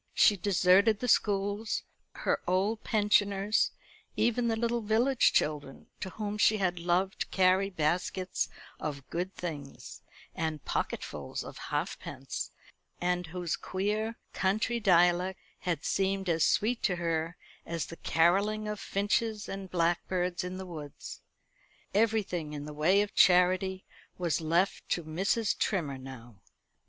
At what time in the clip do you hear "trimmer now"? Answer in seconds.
25.59-26.41